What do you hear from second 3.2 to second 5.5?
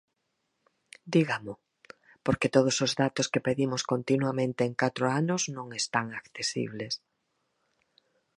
que pedimos continuamente en catro anos